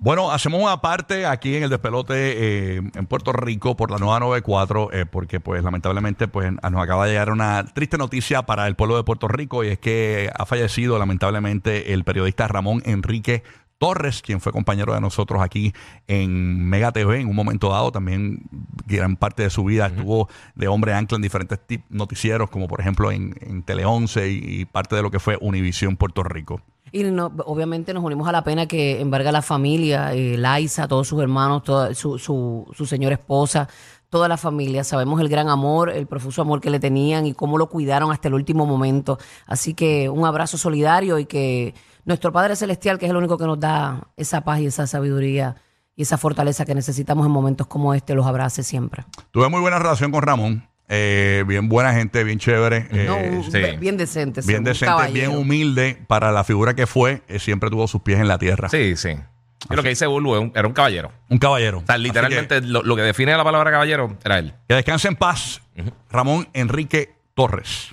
[0.00, 4.20] Bueno, hacemos una parte aquí en el despelote eh, en Puerto Rico por la nueva
[4.20, 8.76] 94, eh, porque pues lamentablemente pues nos acaba de llegar una triste noticia para el
[8.76, 13.42] pueblo de Puerto Rico y es que ha fallecido lamentablemente el periodista Ramón Enrique
[13.78, 15.72] Torres, quien fue compañero de nosotros aquí
[16.06, 18.42] en Mega TV en un momento dado, también
[18.86, 23.10] gran parte de su vida estuvo de hombre ancla en diferentes noticieros, como por ejemplo
[23.10, 26.62] en, en Tele 11 y, y parte de lo que fue Univisión Puerto Rico.
[26.92, 31.08] Y no- obviamente nos unimos a la pena que embarga la familia, eh, Laisa, todos
[31.08, 33.68] sus hermanos, toda su, su, su señora esposa,
[34.08, 34.84] toda la familia.
[34.84, 38.28] Sabemos el gran amor, el profuso amor que le tenían y cómo lo cuidaron hasta
[38.28, 39.18] el último momento.
[39.46, 43.44] Así que un abrazo solidario y que nuestro Padre Celestial, que es el único que
[43.44, 45.56] nos da esa paz y esa sabiduría
[45.94, 49.04] y esa fortaleza que necesitamos en momentos como este, los abrace siempre.
[49.32, 52.86] Tuve muy buena relación con Ramón, eh, bien buena gente, bien chévere.
[52.90, 53.76] eh, No, sí.
[53.78, 54.40] Bien decente.
[54.46, 55.12] bien decente, caballero.
[55.30, 58.68] bien humilde para la figura que fue, eh, siempre tuvo sus pies en la tierra.
[58.68, 59.10] Sí, sí.
[59.70, 61.12] Y lo que dice un- era un caballero.
[61.28, 61.78] Un caballero.
[61.78, 64.52] O sea, literalmente lo, lo que define la palabra caballero era él.
[64.52, 65.60] Que, que descanse en paz,
[66.10, 67.90] Ramón Enrique Torres.